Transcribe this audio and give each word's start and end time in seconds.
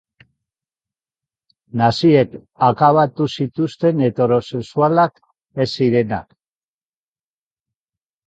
Naziek 1.81 2.31
akabatu 2.67 3.27
zituzten 3.41 4.01
heterosexualak 4.07 5.21
ez 5.65 5.69
zirenak. 5.75 6.29